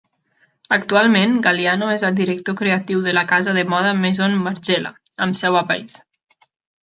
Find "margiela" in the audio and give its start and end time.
4.47-4.95